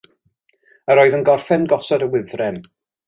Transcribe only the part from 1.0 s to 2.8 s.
oedd yn gorffen gosod y wifren.